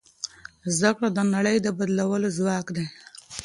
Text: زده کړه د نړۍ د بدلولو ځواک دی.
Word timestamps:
زده 0.75 0.91
کړه 0.95 1.07
د 1.13 1.19
نړۍ 1.35 1.57
د 1.61 1.67
بدلولو 1.77 2.27
ځواک 2.37 2.67
دی. 2.75 2.85